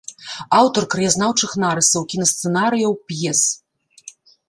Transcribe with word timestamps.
Аўтар 0.59 0.83
краязнаўчых 0.93 1.53
нарысаў, 1.65 2.07
кінасцэнарыяў, 2.15 2.99
п'ес. 3.11 3.47